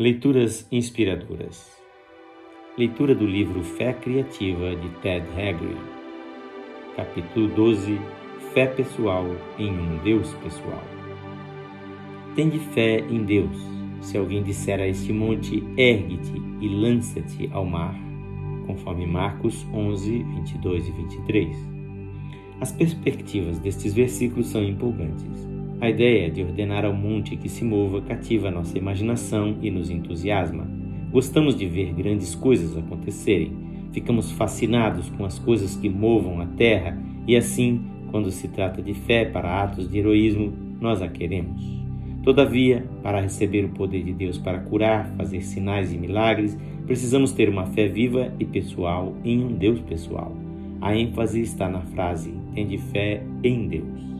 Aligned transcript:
Leituras 0.00 0.64
inspiradoras. 0.70 1.76
Leitura 2.78 3.16
do 3.16 3.26
livro 3.26 3.64
Fé 3.64 3.92
Criativa 3.92 4.76
de 4.76 4.88
Ted 5.00 5.26
Haggard. 5.32 5.76
Capítulo 6.94 7.48
12 7.48 7.98
Fé 8.54 8.66
Pessoal 8.66 9.26
em 9.58 9.72
um 9.72 9.98
Deus 10.04 10.32
Pessoal. 10.34 10.84
Tende 12.36 12.60
fé 12.60 13.00
em 13.00 13.24
Deus. 13.24 13.58
Se 14.00 14.16
alguém 14.16 14.44
disser 14.44 14.78
a 14.78 14.86
este 14.86 15.12
monte, 15.12 15.64
ergue-te 15.76 16.40
e 16.60 16.68
lança-te 16.68 17.50
ao 17.50 17.64
mar, 17.64 17.98
conforme 18.68 19.04
Marcos 19.04 19.66
11, 19.74 20.22
22 20.22 20.86
e 20.86 20.92
23. 20.92 21.56
As 22.60 22.70
perspectivas 22.70 23.58
destes 23.58 23.94
versículos 23.94 24.46
são 24.46 24.62
empolgantes. 24.62 25.57
A 25.80 25.88
ideia 25.88 26.28
de 26.28 26.42
ordenar 26.42 26.84
ao 26.84 26.92
monte 26.92 27.36
que 27.36 27.48
se 27.48 27.64
mova 27.64 28.02
cativa 28.02 28.50
nossa 28.50 28.76
imaginação 28.76 29.56
e 29.62 29.70
nos 29.70 29.90
entusiasma. 29.90 30.68
Gostamos 31.12 31.54
de 31.54 31.66
ver 31.66 31.92
grandes 31.92 32.34
coisas 32.34 32.76
acontecerem. 32.76 33.52
Ficamos 33.92 34.32
fascinados 34.32 35.08
com 35.10 35.24
as 35.24 35.38
coisas 35.38 35.76
que 35.76 35.88
movam 35.88 36.40
a 36.40 36.46
terra 36.46 37.00
e 37.28 37.36
assim, 37.36 37.80
quando 38.10 38.30
se 38.32 38.48
trata 38.48 38.82
de 38.82 38.92
fé 38.92 39.24
para 39.24 39.62
atos 39.62 39.88
de 39.88 39.98
heroísmo, 39.98 40.52
nós 40.80 41.00
a 41.00 41.06
queremos. 41.06 41.62
Todavia, 42.24 42.84
para 43.00 43.20
receber 43.20 43.64
o 43.64 43.70
poder 43.70 44.02
de 44.02 44.12
Deus 44.12 44.36
para 44.36 44.58
curar, 44.58 45.14
fazer 45.16 45.42
sinais 45.42 45.92
e 45.92 45.96
milagres, 45.96 46.58
precisamos 46.86 47.30
ter 47.30 47.48
uma 47.48 47.66
fé 47.66 47.86
viva 47.86 48.34
e 48.40 48.44
pessoal 48.44 49.14
em 49.24 49.44
um 49.44 49.52
Deus 49.52 49.78
pessoal. 49.80 50.36
A 50.80 50.96
ênfase 50.96 51.40
está 51.40 51.68
na 51.68 51.82
frase: 51.82 52.34
tende 52.52 52.78
fé 52.78 53.22
em 53.44 53.68
Deus. 53.68 54.17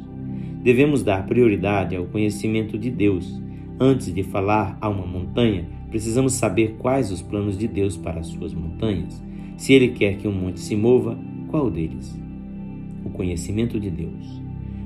Devemos 0.63 1.03
dar 1.03 1.27
prioridade 1.27 1.95
ao 1.95 2.07
conhecimento 2.07 2.77
de 2.77 2.91
Deus. 2.91 3.41
Antes 3.79 4.13
de 4.13 4.23
falar 4.25 4.77
a 4.81 4.89
uma 4.89 5.07
montanha, 5.07 5.69
precisamos 5.89 6.33
saber 6.33 6.75
quais 6.79 7.13
os 7.13 7.23
planos 7.23 7.57
de 7.57 7.69
Deus 7.69 7.97
para 7.97 8.21
as 8.21 8.27
suas 8.27 8.53
montanhas. 8.53 9.23
Se 9.57 9.73
Ele 9.73 9.89
quer 9.89 10.17
que 10.17 10.27
um 10.27 10.33
monte 10.33 10.61
se 10.61 10.75
mova, 10.75 11.19
qual 11.49 11.71
deles? 11.71 12.19
O 13.05 13.11
conhecimento 13.11 13.79
de 13.79 13.89
Deus. 13.89 14.43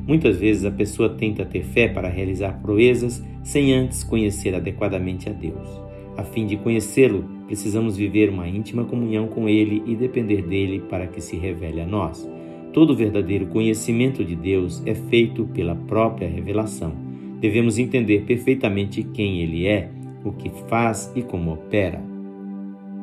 Muitas 0.06 0.36
vezes 0.36 0.64
a 0.64 0.70
pessoa 0.70 1.08
tenta 1.08 1.44
ter 1.44 1.62
fé 1.62 1.88
para 1.88 2.08
realizar 2.08 2.60
proezas 2.60 3.24
sem 3.42 3.72
antes 3.72 4.04
conhecer 4.04 4.54
adequadamente 4.54 5.28
a 5.28 5.32
Deus. 5.32 5.80
A 6.16 6.22
fim 6.22 6.46
de 6.46 6.56
conhecê-lo, 6.56 7.24
precisamos 7.46 7.96
viver 7.96 8.28
uma 8.28 8.46
íntima 8.46 8.84
comunhão 8.84 9.26
com 9.26 9.48
Ele 9.48 9.82
e 9.86 9.96
depender 9.96 10.42
dele 10.42 10.80
para 10.80 11.06
que 11.06 11.20
se 11.20 11.36
revele 11.36 11.80
a 11.80 11.86
nós. 11.86 12.28
Todo 12.72 12.96
verdadeiro 12.96 13.46
conhecimento 13.48 14.24
de 14.24 14.34
Deus 14.34 14.82
é 14.86 14.94
feito 14.94 15.44
pela 15.48 15.74
própria 15.74 16.26
revelação. 16.26 16.94
Devemos 17.38 17.78
entender 17.78 18.22
perfeitamente 18.22 19.02
quem 19.02 19.42
Ele 19.42 19.66
é, 19.66 19.90
o 20.24 20.32
que 20.32 20.50
faz 20.68 21.12
e 21.14 21.20
como 21.20 21.52
opera. 21.52 22.02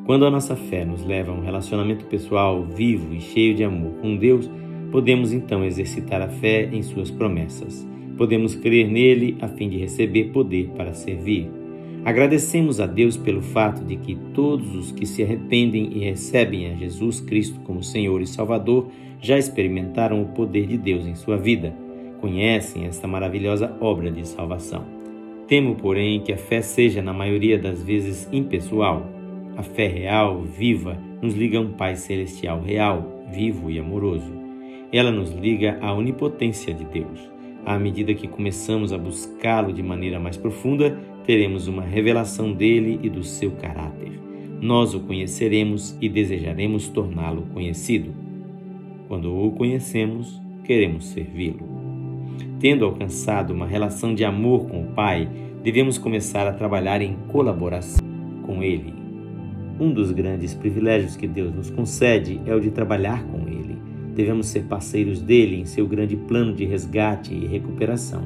Quando 0.06 0.26
a 0.26 0.32
nossa 0.32 0.56
fé 0.56 0.84
nos 0.84 1.06
leva 1.06 1.32
a 1.32 1.36
um 1.36 1.42
relacionamento 1.42 2.06
pessoal 2.06 2.66
vivo 2.66 3.14
e 3.14 3.22
cheio 3.22 3.54
de 3.54 3.64
amor 3.64 3.92
com 4.02 4.18
Deus, 4.18 4.50
podemos 4.92 5.32
então 5.32 5.64
exercitar 5.64 6.20
a 6.20 6.30
fé 6.30 6.68
em 6.74 6.82
Suas 6.82 7.12
promessas. 7.12 7.88
Podemos 8.18 8.56
crer 8.56 8.90
nele 8.90 9.38
a 9.40 9.48
fim 9.48 9.70
de 9.70 9.78
receber 9.78 10.32
poder 10.32 10.70
para 10.76 10.96
servir. 10.96 11.48
Agradecemos 12.04 12.80
a 12.80 12.88
Deus 12.88 13.18
pelo 13.18 13.42
fato 13.42 13.84
de 13.84 13.98
que 13.98 14.16
todos 14.34 14.74
os 14.74 14.92
que 14.92 15.06
se 15.06 15.22
arrependem 15.22 15.92
e 15.94 16.00
recebem 16.00 16.72
a 16.72 16.76
Jesus 16.76 17.22
Cristo 17.22 17.60
como 17.60 17.84
Senhor 17.84 18.20
e 18.20 18.26
Salvador 18.26 18.88
já 19.20 19.38
experimentaram 19.38 20.22
o 20.22 20.28
poder 20.28 20.68
de 20.68 20.78
Deus 20.78 21.06
em 21.06 21.16
sua 21.16 21.38
vida, 21.38 21.74
conhecem 22.20 22.86
esta 22.86 23.08
maravilhosa 23.08 23.76
obra 23.80 24.12
de 24.12 24.28
salvação. 24.28 24.86
Temo, 25.48 25.76
porém, 25.76 26.22
que 26.22 26.32
a 26.32 26.38
fé 26.38 26.62
seja, 26.62 27.02
na 27.02 27.12
maioria 27.12 27.58
das 27.58 27.82
vezes, 27.84 28.30
impessoal. 28.32 29.06
A 29.58 29.64
fé 29.64 29.88
real, 29.88 30.44
viva, 30.44 30.98
nos 31.22 31.34
liga 31.34 31.58
a 31.58 31.62
um 31.62 31.74
Pai 31.74 31.96
Celestial 31.96 32.62
real, 32.62 33.26
vivo 33.32 33.70
e 33.70 33.80
amoroso. 33.80 34.32
Ela 34.92 35.12
nos 35.12 35.32
liga 35.32 35.78
à 35.82 35.94
onipotência 35.94 36.74
de 36.74 36.86
Deus. 36.86 37.20
À 37.66 37.78
medida 37.78 38.14
que 38.14 38.28
começamos 38.28 38.94
a 38.94 38.98
buscá-lo 38.98 39.74
de 39.74 39.84
maneira 39.84 40.20
mais 40.20 40.38
profunda, 40.38 40.98
teremos 41.26 41.68
uma 41.68 41.84
revelação 41.84 42.54
dele 42.54 43.00
e 43.04 43.10
do 43.10 43.24
seu 43.24 43.52
caráter. 43.52 44.20
Nós 44.62 44.94
o 44.94 45.00
conheceremos 45.02 45.98
e 46.02 46.08
desejaremos 46.10 46.88
torná-lo 46.90 47.44
conhecido. 47.54 48.29
Quando 49.10 49.36
o 49.36 49.52
conhecemos, 49.54 50.40
queremos 50.64 51.08
servi-lo. 51.08 51.68
Tendo 52.60 52.86
alcançado 52.86 53.52
uma 53.52 53.66
relação 53.66 54.14
de 54.14 54.24
amor 54.24 54.68
com 54.68 54.84
o 54.84 54.92
Pai, 54.92 55.28
devemos 55.64 55.98
começar 55.98 56.46
a 56.46 56.54
trabalhar 56.54 57.02
em 57.02 57.18
colaboração 57.28 58.06
com 58.44 58.62
Ele. 58.62 58.94
Um 59.80 59.92
dos 59.92 60.12
grandes 60.12 60.54
privilégios 60.54 61.16
que 61.16 61.28
Deus 61.28 61.52
nos 61.56 61.72
concede 61.72 62.40
é 62.46 62.54
o 62.54 62.60
de 62.60 62.70
trabalhar 62.70 63.24
com 63.24 63.50
Ele. 63.50 63.80
Devemos 64.14 64.46
ser 64.46 64.66
parceiros 64.66 65.24
dele 65.24 65.60
em 65.60 65.66
seu 65.66 65.88
grande 65.88 66.16
plano 66.16 66.54
de 66.54 66.66
resgate 66.66 67.34
e 67.34 67.48
recuperação. 67.48 68.22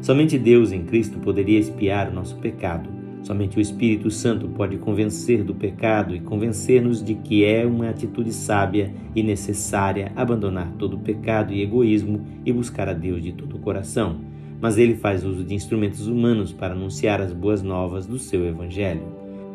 Somente 0.00 0.36
Deus 0.36 0.72
em 0.72 0.82
Cristo 0.82 1.20
poderia 1.20 1.60
expiar 1.60 2.10
o 2.10 2.12
nosso 2.12 2.36
pecado 2.38 3.03
Somente 3.24 3.56
o 3.56 3.60
Espírito 3.60 4.10
Santo 4.10 4.46
pode 4.48 4.76
convencer 4.76 5.42
do 5.42 5.54
pecado 5.54 6.14
e 6.14 6.20
convencer-nos 6.20 7.02
de 7.02 7.14
que 7.14 7.42
é 7.42 7.64
uma 7.64 7.88
atitude 7.88 8.30
sábia 8.34 8.92
e 9.16 9.22
necessária 9.22 10.12
abandonar 10.14 10.70
todo 10.78 10.98
pecado 10.98 11.50
e 11.50 11.62
egoísmo 11.62 12.20
e 12.44 12.52
buscar 12.52 12.86
a 12.86 12.92
Deus 12.92 13.22
de 13.22 13.32
todo 13.32 13.56
o 13.56 13.60
coração. 13.60 14.20
Mas 14.60 14.76
ele 14.76 14.94
faz 14.94 15.24
uso 15.24 15.42
de 15.42 15.54
instrumentos 15.54 16.06
humanos 16.06 16.52
para 16.52 16.74
anunciar 16.74 17.22
as 17.22 17.32
boas 17.32 17.62
novas 17.62 18.06
do 18.06 18.18
seu 18.18 18.44
Evangelho. 18.44 19.08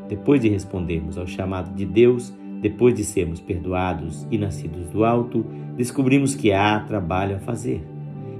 Depois 0.09 0.41
de 0.41 0.49
respondermos 0.49 1.15
ao 1.15 1.27
chamado 1.27 1.71
de 1.75 1.85
Deus, 1.85 2.33
depois 2.63 2.95
de 2.95 3.03
sermos 3.03 3.39
perdoados 3.39 4.27
e 4.31 4.37
nascidos 4.39 4.87
do 4.87 5.05
alto, 5.05 5.45
descobrimos 5.77 6.33
que 6.33 6.51
há 6.51 6.79
trabalho 6.79 7.35
a 7.35 7.39
fazer. 7.39 7.83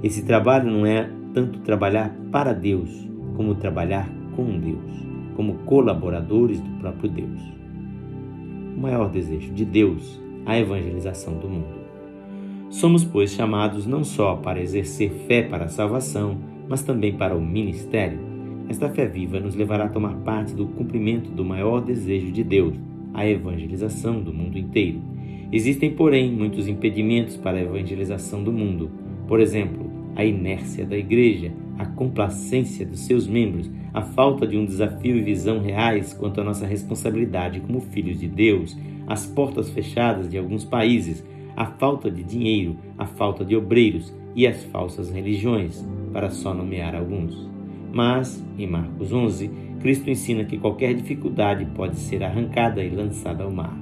Esse 0.02 0.24
trabalho 0.24 0.68
não 0.68 0.84
é 0.84 1.08
tanto 1.32 1.60
trabalhar 1.60 2.12
para 2.32 2.52
Deus, 2.52 2.90
como 3.36 3.54
trabalhar 3.54 4.10
com 4.34 4.58
Deus 4.58 5.09
como 5.40 5.54
colaboradores 5.64 6.60
do 6.60 6.68
próprio 6.80 7.08
Deus. 7.08 7.40
O 8.76 8.78
maior 8.78 9.08
desejo 9.08 9.50
de 9.54 9.64
Deus, 9.64 10.20
a 10.44 10.58
evangelização 10.58 11.32
do 11.38 11.48
mundo. 11.48 11.80
Somos, 12.68 13.06
pois, 13.06 13.32
chamados 13.32 13.86
não 13.86 14.04
só 14.04 14.36
para 14.36 14.60
exercer 14.60 15.10
fé 15.26 15.42
para 15.42 15.64
a 15.64 15.68
salvação, 15.68 16.36
mas 16.68 16.82
também 16.82 17.14
para 17.14 17.34
o 17.34 17.40
ministério. 17.40 18.18
Esta 18.68 18.90
fé 18.90 19.06
viva 19.06 19.40
nos 19.40 19.54
levará 19.54 19.86
a 19.86 19.88
tomar 19.88 20.12
parte 20.16 20.54
do 20.54 20.66
cumprimento 20.66 21.30
do 21.30 21.42
maior 21.42 21.80
desejo 21.80 22.30
de 22.30 22.44
Deus, 22.44 22.74
a 23.14 23.26
evangelização 23.26 24.20
do 24.20 24.34
mundo 24.34 24.58
inteiro. 24.58 25.00
Existem, 25.50 25.90
porém, 25.92 26.30
muitos 26.30 26.68
impedimentos 26.68 27.38
para 27.38 27.56
a 27.56 27.62
evangelização 27.62 28.44
do 28.44 28.52
mundo. 28.52 28.90
Por 29.26 29.40
exemplo, 29.40 29.90
a 30.14 30.22
inércia 30.22 30.84
da 30.84 30.98
igreja, 30.98 31.50
a 31.78 31.86
complacência 31.86 32.84
dos 32.84 33.00
seus 33.06 33.26
membros, 33.26 33.70
a 33.92 34.02
falta 34.02 34.46
de 34.46 34.56
um 34.56 34.64
desafio 34.64 35.16
e 35.16 35.22
visão 35.22 35.60
reais 35.60 36.12
quanto 36.12 36.40
à 36.40 36.44
nossa 36.44 36.66
responsabilidade 36.66 37.60
como 37.60 37.80
filhos 37.80 38.18
de 38.18 38.28
Deus, 38.28 38.76
as 39.06 39.26
portas 39.26 39.70
fechadas 39.70 40.30
de 40.30 40.38
alguns 40.38 40.64
países, 40.64 41.24
a 41.56 41.66
falta 41.66 42.10
de 42.10 42.22
dinheiro, 42.22 42.76
a 42.96 43.06
falta 43.06 43.44
de 43.44 43.56
obreiros 43.56 44.14
e 44.34 44.46
as 44.46 44.62
falsas 44.64 45.10
religiões, 45.10 45.84
para 46.12 46.30
só 46.30 46.54
nomear 46.54 46.94
alguns. 46.94 47.48
Mas, 47.92 48.44
em 48.56 48.66
Marcos 48.66 49.12
11, 49.12 49.50
Cristo 49.80 50.08
ensina 50.10 50.44
que 50.44 50.58
qualquer 50.58 50.94
dificuldade 50.94 51.64
pode 51.74 51.96
ser 51.96 52.22
arrancada 52.22 52.82
e 52.84 52.90
lançada 52.90 53.42
ao 53.42 53.50
mar. 53.50 53.76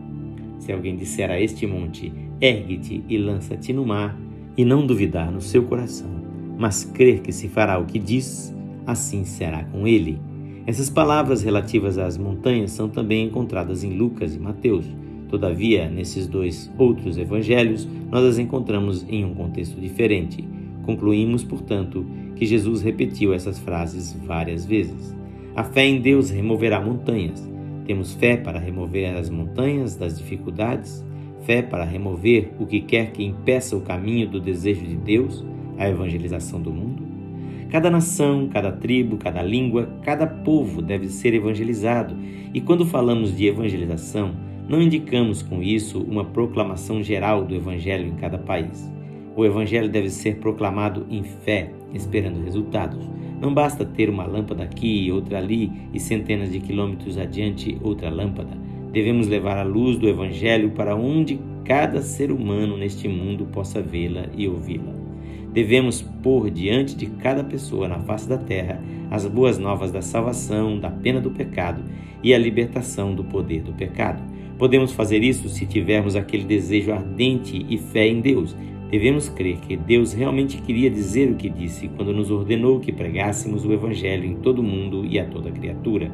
Se 0.59 0.73
alguém 0.73 0.97
disser 0.97 1.31
a 1.31 1.41
este 1.41 1.67
monte, 1.67 2.13
ergue-te 2.41 3.05
e 3.09 3.19
lança-te 3.19 3.73
no 3.73 3.85
mar, 3.85 4.19
e 4.57 4.65
não 4.65 4.85
duvidar 4.85 5.31
no 5.31 5.41
seu 5.41 5.63
coração, 5.63 6.11
mas 6.59 6.85
crer 6.85 7.21
que 7.21 7.31
se 7.31 7.49
fará 7.49 7.79
o 7.79 7.87
que 7.87 7.99
diz, 7.99 8.53
assim 8.89 9.23
será 9.23 9.65
com 9.65 9.87
ele. 9.87 10.19
Essas 10.67 10.89
palavras 10.89 11.43
relativas 11.43 11.99
às 11.99 12.17
montanhas 12.17 12.71
são 12.71 12.89
também 12.89 13.27
encontradas 13.27 13.85
em 13.85 13.93
Lucas 13.93 14.35
e 14.35 14.39
Mateus. 14.39 14.87
Todavia, 15.29 15.91
nesses 15.91 16.27
dois 16.27 16.73
outros 16.79 17.19
evangelhos, 17.19 17.87
nós 18.11 18.25
as 18.25 18.39
encontramos 18.39 19.05
em 19.07 19.27
um 19.27 19.35
contexto 19.35 19.79
diferente. 19.79 20.43
Concluímos, 20.85 21.45
portanto, 21.45 22.07
que 22.35 22.47
Jesus 22.47 22.81
repetiu 22.81 23.35
essas 23.35 23.59
frases 23.59 24.17
várias 24.25 24.65
vezes. 24.65 25.15
A 25.55 25.63
fé 25.65 25.85
em 25.85 26.01
Deus 26.01 26.31
removerá 26.31 26.81
montanhas. 26.81 27.47
Temos 27.85 28.15
fé 28.15 28.39
para 28.39 28.59
remover 28.59 29.15
as 29.17 29.29
montanhas 29.29 29.97
das 29.97 30.17
dificuldades, 30.17 31.05
fé 31.43 31.61
para 31.61 31.85
remover 31.85 32.53
o 32.59 32.65
que 32.65 32.81
quer 32.81 33.13
que 33.13 33.23
impeça 33.23 33.77
o 33.77 33.83
caminho 33.83 34.29
do 34.29 34.41
desejo 34.41 34.87
de 34.87 34.97
Deus, 34.97 35.45
a 35.77 35.89
evangelização 35.89 36.61
do 36.61 36.73
mundo? 36.73 36.98
Cada 37.71 37.91
nação, 37.91 38.49
cada 38.49 38.73
tribo, 38.73 39.19
cada 39.19 39.43
língua, 39.43 39.91
cada 40.03 40.27
povo 40.27 40.81
deve 40.81 41.09
ser 41.09 41.35
evangelizado, 41.35 42.17
e 42.55 42.63
quando 42.63 42.87
falamos 42.87 43.37
de 43.37 43.47
evangelização, 43.47 44.35
não 44.67 44.81
indicamos 44.81 45.43
com 45.43 45.63
isso 45.63 46.01
uma 46.01 46.25
proclamação 46.25 47.03
geral 47.03 47.45
do 47.45 47.55
evangelho 47.55 48.07
em 48.07 48.17
cada 48.17 48.39
país. 48.39 48.91
O 49.37 49.45
evangelho 49.45 49.89
deve 49.89 50.09
ser 50.09 50.37
proclamado 50.37 51.07
em 51.11 51.23
fé, 51.23 51.71
esperando 51.93 52.43
resultados. 52.43 53.09
Não 53.41 53.53
basta 53.53 53.85
ter 53.85 54.09
uma 54.11 54.25
lâmpada 54.25 54.65
aqui 54.65 55.05
e 55.07 55.13
outra 55.13 55.39
ali 55.39 55.71
e 55.93 56.01
centenas 56.01 56.51
de 56.51 56.61
quilômetros 56.61 57.17
adiante 57.17 57.79
outra 57.83 58.11
lâmpada. 58.11 58.57
Devemos 58.93 59.29
levar 59.29 59.59
a 59.59 59.63
luz 59.63 59.97
do 59.97 60.09
Evangelho 60.09 60.71
para 60.71 60.97
onde 60.97 61.39
cada 61.65 62.01
ser 62.03 62.33
humano 62.33 62.77
neste 62.77 63.07
mundo 63.07 63.45
possa 63.45 63.81
vê-la 63.81 64.25
e 64.37 64.49
ouvi-la. 64.49 64.98
Devemos 65.53 66.03
pôr 66.23 66.51
diante 66.51 66.95
de 66.97 67.07
cada 67.07 67.43
pessoa 67.43 67.89
na 67.89 67.99
face 68.01 68.29
da 68.29 68.39
terra 68.39 68.81
as 69.11 69.27
boas 69.27 69.59
novas 69.59 69.91
da 69.91 70.03
salvação, 70.03 70.79
da 70.79 70.91
pena 70.91 71.21
do 71.21 71.31
pecado 71.31 71.83
e 72.23 72.35
a 72.35 72.39
libertação 72.39 73.15
do 73.15 73.25
poder 73.25 73.63
do 73.63 73.73
pecado. 73.73 74.23
Podemos 74.59 74.93
fazer 74.93 75.23
isso 75.23 75.49
se 75.49 75.67
tivermos 75.67 76.17
aquele 76.17 76.45
desejo 76.45 76.93
ardente 76.93 77.65
e 77.69 77.79
fé 77.79 78.07
em 78.07 78.21
Deus 78.21 78.55
Devemos 78.91 79.29
crer 79.29 79.59
que 79.59 79.77
Deus 79.77 80.15
realmente 80.15 80.63
queria 80.63 80.91
dizer 80.91 81.31
o 81.31 81.35
que 81.35 81.51
disse 81.51 81.89
quando 81.89 82.13
nos 82.13 82.31
ordenou 82.31 82.81
que 82.81 82.91
pregássemos 82.91 83.65
o 83.67 83.73
Evangelho 83.73 84.25
em 84.25 84.37
todo 84.37 84.61
o 84.61 84.65
mundo 84.65 85.05
e 85.05 85.19
a 85.19 85.27
toda 85.27 85.51
criatura. 85.51 86.11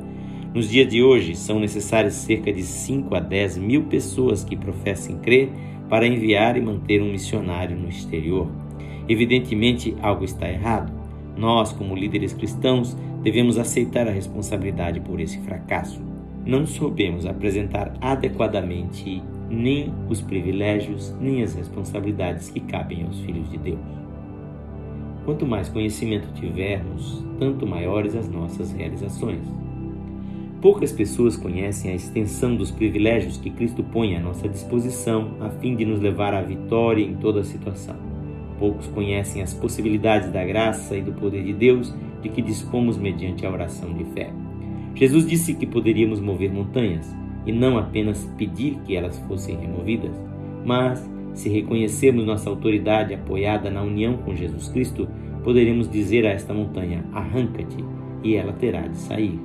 Nos 0.53 0.69
dias 0.69 0.89
de 0.89 1.03
hoje, 1.03 1.37
são 1.37 1.61
necessárias 1.61 2.15
cerca 2.15 2.53
de 2.53 2.63
5 2.63 3.15
a 3.15 3.21
10 3.21 3.59
mil 3.59 3.85
pessoas 3.85 4.43
que 4.43 4.57
professem 4.57 5.19
crer 5.19 5.51
para 5.89 6.07
enviar 6.07 6.57
e 6.57 6.61
manter 6.61 7.01
um 7.01 7.13
missionário 7.13 7.77
no 7.77 7.89
exterior. 7.89 8.49
Evidentemente, 9.09 9.95
algo 10.01 10.25
está 10.25 10.49
errado. 10.49 10.93
Nós, 11.37 11.73
como 11.73 11.95
líderes 11.95 12.33
cristãos, 12.33 12.97
devemos 13.23 13.59
aceitar 13.59 14.07
a 14.07 14.13
responsabilidade 14.13 15.01
por 15.01 15.21
esse 15.21 15.39
fracasso. 15.41 16.01
Não 16.47 16.67
soubemos 16.67 17.27
apresentar 17.27 17.95
adequadamente 18.01 19.23
nem 19.51 19.93
os 20.09 20.21
privilégios, 20.21 21.15
nem 21.21 21.43
as 21.43 21.55
responsabilidades 21.55 22.51
que 22.51 22.61
cabem 22.61 23.05
aos 23.05 23.19
filhos 23.21 23.51
de 23.51 23.59
Deus. 23.59 23.81
Quanto 25.25 25.47
mais 25.47 25.69
conhecimento 25.69 26.29
tivermos, 26.35 27.25
tanto 27.39 27.67
maiores 27.67 28.15
as 28.15 28.29
nossas 28.29 28.73
realizações. 28.73 29.41
Poucas 30.61 30.93
pessoas 30.93 31.37
conhecem 31.37 31.91
a 31.91 31.95
extensão 31.95 32.57
dos 32.57 32.71
privilégios 32.71 33.37
que 33.37 33.51
Cristo 33.51 33.83
põe 33.83 34.17
à 34.17 34.21
nossa 34.21 34.49
disposição 34.49 35.33
a 35.41 35.49
fim 35.49 35.77
de 35.77 35.85
nos 35.85 36.01
levar 36.01 36.35
à 36.35 36.43
vitória 36.43 37.03
em 37.03 37.15
toda 37.17 37.45
situação. 37.45 38.14
Poucos 38.59 38.87
conhecem 38.89 39.43
as 39.43 39.53
possibilidades 39.53 40.31
da 40.31 40.45
graça 40.45 40.97
e 40.97 41.03
do 41.03 41.13
poder 41.13 41.43
de 41.45 41.53
Deus 41.53 41.95
de 42.23 42.29
que 42.29 42.41
dispomos 42.41 42.97
mediante 42.97 43.45
a 43.45 43.51
oração 43.51 43.93
de 43.93 44.05
fé. 44.05 44.31
Jesus 44.95 45.27
disse 45.27 45.55
que 45.55 45.67
poderíamos 45.67 46.21
mover 46.21 46.53
montanhas, 46.53 47.15
e 47.47 47.53
não 47.53 47.77
apenas 47.77 48.25
pedir 48.39 48.79
que 48.85 48.97
elas 48.97 49.19
fossem 49.21 49.57
removidas, 49.57 50.19
mas, 50.65 51.09
se 51.35 51.49
reconhecermos 51.49 52.25
nossa 52.25 52.49
autoridade 52.49 53.13
apoiada 53.13 53.69
na 53.69 53.83
união 53.83 54.17
com 54.19 54.35
Jesus 54.35 54.69
Cristo, 54.69 55.09
poderemos 55.43 55.91
dizer 55.91 56.27
a 56.27 56.31
esta 56.31 56.55
montanha: 56.55 57.05
arranca-te, 57.13 57.85
e 58.23 58.35
ela 58.35 58.53
terá 58.53 58.87
de 58.87 58.97
sair. 58.97 59.39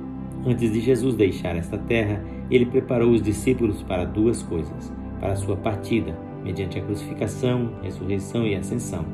Antes 0.46 0.72
de 0.72 0.80
Jesus 0.80 1.14
deixar 1.14 1.56
esta 1.56 1.76
terra, 1.76 2.24
ele 2.50 2.64
preparou 2.64 3.10
os 3.10 3.20
discípulos 3.20 3.82
para 3.82 4.04
duas 4.04 4.42
coisas: 4.42 4.92
para 5.20 5.36
sua 5.36 5.56
partida, 5.56 6.16
mediante 6.44 6.78
a 6.78 6.82
crucificação, 6.82 7.70
ressurreição 7.82 8.46
e 8.46 8.54
ascensão, 8.54 9.04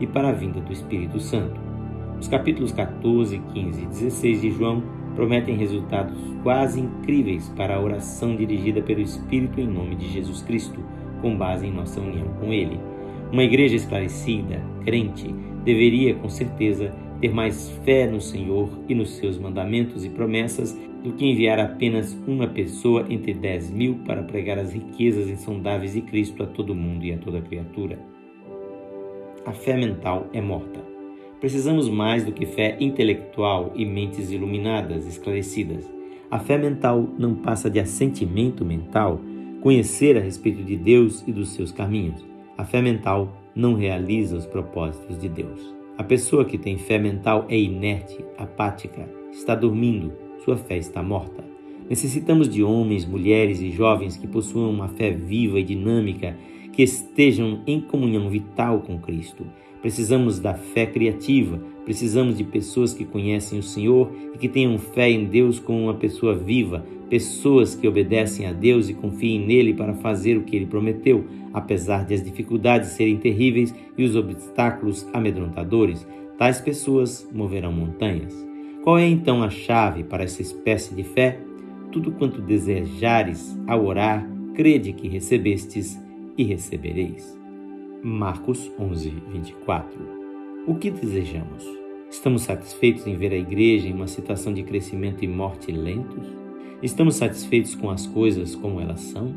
e 0.00 0.06
para 0.06 0.28
a 0.28 0.32
vinda 0.32 0.60
do 0.60 0.72
Espírito 0.72 1.18
Santo. 1.20 1.60
Os 2.20 2.28
capítulos 2.28 2.72
14, 2.72 3.38
15 3.52 3.82
e 3.82 3.86
16 3.86 4.40
de 4.40 4.50
João 4.50 4.82
prometem 5.14 5.56
resultados 5.56 6.18
quase 6.42 6.80
incríveis 6.80 7.48
para 7.56 7.76
a 7.76 7.80
oração 7.80 8.36
dirigida 8.36 8.80
pelo 8.80 9.00
Espírito 9.00 9.60
em 9.60 9.66
nome 9.66 9.96
de 9.96 10.08
Jesus 10.08 10.42
Cristo, 10.42 10.80
com 11.20 11.36
base 11.36 11.66
em 11.66 11.72
nossa 11.72 12.00
união 12.00 12.28
com 12.40 12.52
Ele. 12.52 12.78
Uma 13.32 13.42
igreja 13.42 13.76
esclarecida, 13.76 14.62
crente, 14.84 15.34
deveria, 15.64 16.14
com 16.14 16.28
certeza, 16.28 16.92
ter 17.20 17.32
mais 17.32 17.70
fé 17.84 18.06
no 18.06 18.20
Senhor 18.20 18.70
e 18.88 18.94
nos 18.94 19.10
seus 19.16 19.38
mandamentos 19.38 20.04
e 20.04 20.08
promessas 20.08 20.78
do 21.02 21.12
que 21.12 21.26
enviar 21.26 21.58
apenas 21.58 22.16
uma 22.26 22.46
pessoa 22.46 23.06
entre 23.08 23.34
dez 23.34 23.70
mil 23.70 24.00
para 24.04 24.22
pregar 24.22 24.58
as 24.58 24.72
riquezas 24.72 25.28
insondáveis 25.28 25.94
de 25.94 26.00
Cristo 26.02 26.42
a 26.42 26.46
todo 26.46 26.74
mundo 26.74 27.04
e 27.04 27.12
a 27.12 27.18
toda 27.18 27.40
criatura. 27.40 27.98
A 29.46 29.52
fé 29.52 29.76
mental 29.76 30.26
é 30.32 30.40
morta. 30.40 30.80
Precisamos 31.40 31.88
mais 31.88 32.24
do 32.24 32.32
que 32.32 32.44
fé 32.44 32.76
intelectual 32.80 33.72
e 33.74 33.84
mentes 33.86 34.30
iluminadas, 34.30 35.06
esclarecidas. 35.06 35.88
A 36.30 36.38
fé 36.38 36.58
mental 36.58 37.08
não 37.16 37.36
passa 37.36 37.70
de 37.70 37.78
assentimento 37.78 38.64
mental, 38.64 39.20
conhecer 39.60 40.16
a 40.16 40.20
respeito 40.20 40.62
de 40.62 40.76
Deus 40.76 41.24
e 41.26 41.32
dos 41.32 41.50
seus 41.50 41.72
caminhos. 41.72 42.24
A 42.56 42.64
fé 42.64 42.82
mental 42.82 43.32
não 43.54 43.74
realiza 43.74 44.36
os 44.36 44.46
propósitos 44.46 45.18
de 45.18 45.28
Deus. 45.28 45.77
A 45.98 46.04
pessoa 46.04 46.44
que 46.44 46.56
tem 46.56 46.78
fé 46.78 46.96
mental 46.96 47.44
é 47.48 47.58
inerte, 47.58 48.24
apática, 48.38 49.10
está 49.32 49.56
dormindo, 49.56 50.12
sua 50.44 50.56
fé 50.56 50.78
está 50.78 51.02
morta. 51.02 51.44
Necessitamos 51.90 52.48
de 52.48 52.62
homens, 52.62 53.04
mulheres 53.04 53.60
e 53.60 53.72
jovens 53.72 54.16
que 54.16 54.28
possuam 54.28 54.70
uma 54.70 54.86
fé 54.86 55.10
viva 55.10 55.58
e 55.58 55.64
dinâmica, 55.64 56.38
que 56.72 56.84
estejam 56.84 57.64
em 57.66 57.80
comunhão 57.80 58.30
vital 58.30 58.80
com 58.80 58.96
Cristo. 59.00 59.44
Precisamos 59.82 60.38
da 60.38 60.54
fé 60.54 60.86
criativa, 60.86 61.60
precisamos 61.84 62.38
de 62.38 62.44
pessoas 62.44 62.94
que 62.94 63.04
conhecem 63.04 63.58
o 63.58 63.62
Senhor 63.62 64.08
e 64.32 64.38
que 64.38 64.48
tenham 64.48 64.78
fé 64.78 65.10
em 65.10 65.24
Deus 65.24 65.58
como 65.58 65.82
uma 65.82 65.94
pessoa 65.94 66.32
viva, 66.32 66.86
pessoas 67.08 67.74
que 67.74 67.88
obedecem 67.88 68.46
a 68.46 68.52
Deus 68.52 68.88
e 68.88 68.94
confiem 68.94 69.44
nele 69.44 69.74
para 69.74 69.94
fazer 69.94 70.36
o 70.36 70.42
que 70.42 70.56
ele 70.56 70.66
prometeu, 70.66 71.24
apesar 71.52 72.04
de 72.04 72.14
as 72.14 72.22
dificuldades 72.22 72.90
serem 72.90 73.16
terríveis 73.16 73.74
e 73.96 74.04
os 74.04 74.14
obstáculos 74.14 75.06
amedrontadores. 75.12 76.06
Tais 76.36 76.60
pessoas 76.60 77.28
moverão 77.32 77.72
montanhas. 77.72 78.34
Qual 78.84 78.98
é 78.98 79.06
então 79.06 79.42
a 79.42 79.50
chave 79.50 80.04
para 80.04 80.24
essa 80.24 80.40
espécie 80.40 80.94
de 80.94 81.02
fé? 81.02 81.40
Tudo 81.90 82.12
quanto 82.12 82.40
desejares 82.40 83.58
ao 83.66 83.84
orar, 83.84 84.28
crede 84.54 84.92
que 84.92 85.08
recebestes 85.08 85.98
e 86.36 86.44
recebereis. 86.44 87.36
Marcos 88.02 88.70
11, 88.78 89.12
24. 89.32 89.98
O 90.66 90.74
que 90.76 90.90
desejamos? 90.90 91.64
Estamos 92.10 92.42
satisfeitos 92.42 93.06
em 93.06 93.16
ver 93.16 93.32
a 93.32 93.36
igreja 93.36 93.88
em 93.88 93.92
uma 93.92 94.06
situação 94.06 94.54
de 94.54 94.62
crescimento 94.62 95.24
e 95.24 95.28
morte 95.28 95.72
lentos? 95.72 96.47
Estamos 96.82 97.16
satisfeitos 97.16 97.74
com 97.74 97.90
as 97.90 98.06
coisas 98.06 98.54
como 98.54 98.80
elas 98.80 99.00
são? 99.00 99.34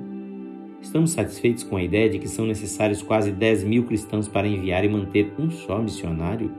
Estamos 0.82 1.12
satisfeitos 1.12 1.64
com 1.64 1.76
a 1.78 1.84
ideia 1.84 2.10
de 2.10 2.20
que 2.20 2.28
são 2.28 2.46
necessários 2.46 3.02
quase 3.02 3.32
10 3.32 3.64
mil 3.64 3.84
cristãos 3.84 4.28
para 4.28 4.48
enviar 4.48 4.86
e 4.86 4.90
manter 4.90 5.34
um 5.40 5.50
só 5.50 5.80
missionário? 5.80 6.52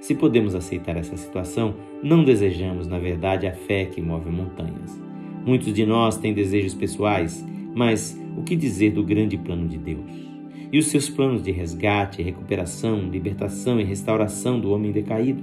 Se 0.00 0.14
podemos 0.14 0.54
aceitar 0.54 0.96
essa 0.96 1.16
situação, 1.16 1.74
não 2.02 2.24
desejamos, 2.24 2.86
na 2.86 2.98
verdade, 2.98 3.46
a 3.46 3.52
fé 3.52 3.86
que 3.86 4.02
move 4.02 4.30
montanhas. 4.30 5.00
Muitos 5.44 5.72
de 5.72 5.84
nós 5.84 6.16
têm 6.16 6.32
desejos 6.32 6.74
pessoais, 6.74 7.44
mas 7.74 8.18
o 8.36 8.42
que 8.42 8.54
dizer 8.54 8.92
do 8.92 9.02
grande 9.02 9.36
plano 9.36 9.66
de 9.66 9.78
Deus? 9.78 10.34
e 10.74 10.78
os 10.78 10.86
seus 10.86 11.08
planos 11.08 11.40
de 11.40 11.52
resgate, 11.52 12.20
recuperação, 12.20 13.08
libertação 13.08 13.80
e 13.80 13.84
restauração 13.84 14.58
do 14.58 14.72
homem 14.72 14.90
decaído. 14.90 15.40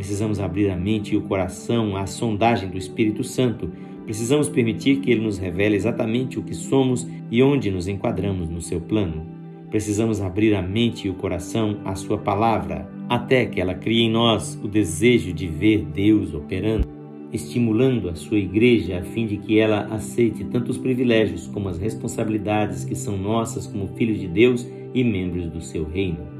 Precisamos 0.00 0.40
abrir 0.40 0.70
a 0.70 0.76
mente 0.76 1.12
e 1.12 1.18
o 1.18 1.20
coração 1.20 1.94
à 1.94 2.06
sondagem 2.06 2.70
do 2.70 2.78
Espírito 2.78 3.22
Santo. 3.22 3.70
Precisamos 4.06 4.48
permitir 4.48 5.00
que 5.00 5.10
ele 5.10 5.20
nos 5.20 5.36
revele 5.36 5.76
exatamente 5.76 6.38
o 6.38 6.42
que 6.42 6.54
somos 6.54 7.06
e 7.30 7.42
onde 7.42 7.70
nos 7.70 7.86
enquadramos 7.86 8.48
no 8.48 8.62
seu 8.62 8.80
plano. 8.80 9.26
Precisamos 9.68 10.22
abrir 10.22 10.54
a 10.54 10.62
mente 10.62 11.06
e 11.06 11.10
o 11.10 11.14
coração 11.14 11.82
à 11.84 11.94
sua 11.94 12.16
palavra, 12.16 12.88
até 13.10 13.44
que 13.44 13.60
ela 13.60 13.74
crie 13.74 14.04
em 14.04 14.10
nós 14.10 14.58
o 14.64 14.66
desejo 14.66 15.34
de 15.34 15.46
ver 15.46 15.84
Deus 15.84 16.32
operando 16.32 16.88
estimulando 17.30 18.08
a 18.08 18.14
sua 18.16 18.38
igreja 18.38 18.98
a 18.98 19.02
fim 19.04 19.26
de 19.26 19.36
que 19.36 19.58
ela 19.58 19.82
aceite 19.94 20.44
tanto 20.44 20.70
os 20.70 20.78
privilégios 20.78 21.46
como 21.46 21.68
as 21.68 21.78
responsabilidades 21.78 22.84
que 22.84 22.96
são 22.96 23.16
nossas 23.18 23.66
como 23.66 23.86
filhos 23.96 24.18
de 24.18 24.26
Deus 24.26 24.66
e 24.94 25.04
membros 25.04 25.48
do 25.50 25.60
seu 25.60 25.84
reino. 25.84 26.39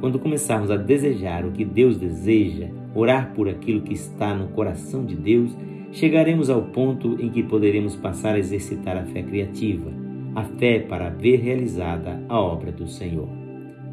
Quando 0.00 0.18
começarmos 0.18 0.70
a 0.70 0.76
desejar 0.76 1.44
o 1.44 1.52
que 1.52 1.64
Deus 1.64 1.96
deseja, 1.96 2.68
orar 2.94 3.32
por 3.34 3.48
aquilo 3.48 3.82
que 3.82 3.94
está 3.94 4.34
no 4.34 4.48
coração 4.48 5.04
de 5.04 5.16
Deus, 5.16 5.56
chegaremos 5.92 6.50
ao 6.50 6.62
ponto 6.62 7.16
em 7.20 7.30
que 7.30 7.42
poderemos 7.42 7.96
passar 7.96 8.34
a 8.34 8.38
exercitar 8.38 8.96
a 8.96 9.04
fé 9.04 9.22
criativa, 9.22 9.90
a 10.34 10.44
fé 10.44 10.80
para 10.80 11.10
ver 11.10 11.40
realizada 11.40 12.22
a 12.28 12.40
obra 12.40 12.70
do 12.70 12.86
Senhor. 12.86 13.28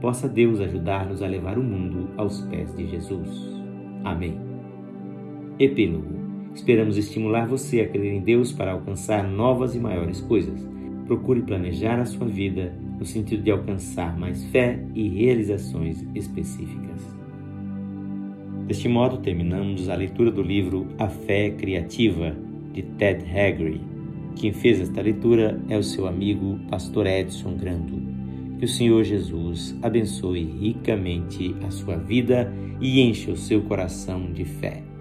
Possa 0.02 0.28
Deus 0.28 0.60
ajudar-nos 0.60 1.24
a 1.24 1.28
levar 1.28 1.58
o 1.58 1.64
mundo 1.64 2.10
aos 2.18 2.42
pés 2.42 2.76
de 2.76 2.86
Jesus. 2.88 3.30
Amém. 4.04 4.38
Epílogo 5.58 6.26
Esperamos 6.56 6.98
estimular 6.98 7.46
você 7.46 7.82
a 7.82 7.88
crer 7.88 8.14
em 8.14 8.22
Deus 8.22 8.54
para 8.54 8.72
alcançar 8.72 9.28
novas 9.28 9.76
e 9.76 9.80
maiores 9.80 10.22
coisas. 10.22 10.66
Procure 11.06 11.42
planejar 11.42 12.00
a 12.00 12.06
sua 12.06 12.26
vida 12.26 12.74
no 12.98 13.06
sentido 13.06 13.44
de 13.44 13.52
alcançar 13.52 14.18
mais 14.18 14.44
fé 14.46 14.80
e 14.94 15.08
realizações 15.08 16.06
específicas. 16.14 17.02
Deste 18.68 18.88
modo, 18.88 19.18
terminamos 19.18 19.90
a 19.90 19.96
leitura 19.96 20.32
do 20.32 20.42
livro 20.42 20.88
A 20.98 21.08
Fé 21.08 21.52
Criativa, 21.52 22.36
de 22.74 22.82
Ted 22.82 23.24
Haggard. 23.30 23.80
Quem 24.36 24.52
fez 24.52 24.82
esta 24.82 25.02
leitura 25.02 25.62
é 25.70 25.78
o 25.78 25.84
seu 25.84 26.08
amigo 26.08 26.60
Pastor 26.70 27.06
Edson 27.06 27.56
Grando. 27.56 28.02
Que 28.58 28.66
o 28.66 28.68
Senhor 28.68 29.04
Jesus 29.04 29.78
abençoe 29.82 30.44
ricamente 30.44 31.56
a 31.66 31.70
sua 31.70 31.98
vida 31.98 32.52
e 32.82 33.02
encha 33.02 33.32
o 33.32 33.38
seu 33.38 33.62
coração 33.62 34.32
de 34.32 34.46
fé. 34.46 34.95